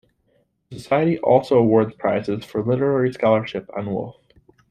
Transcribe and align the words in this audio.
The 0.71 0.79
Society 0.79 1.19
also 1.19 1.59
awards 1.59 1.93
prizes 1.93 2.43
for 2.43 2.63
literary 2.63 3.13
scholarship 3.13 3.69
on 3.77 3.93
Wolfe. 3.93 4.15